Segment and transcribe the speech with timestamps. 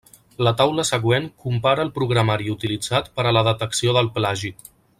[0.45, 4.53] La taula següent compara el programari utilitzat per a la detecció del plagi.